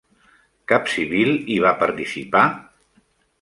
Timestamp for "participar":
1.83-2.43